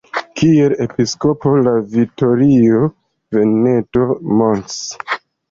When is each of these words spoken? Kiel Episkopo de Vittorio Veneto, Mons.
Kiel 0.39 0.73
Episkopo 0.85 1.51
de 1.67 1.73
Vittorio 1.97 2.81
Veneto, 3.37 4.09
Mons. 4.41 4.75